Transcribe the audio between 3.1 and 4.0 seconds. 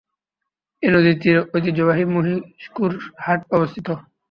হাট অবস্থিত।